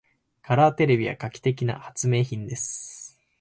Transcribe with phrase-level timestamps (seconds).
[0.41, 3.19] カラーテレビは画期的な発明品です。